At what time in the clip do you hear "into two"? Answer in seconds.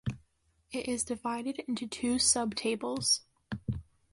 1.67-2.17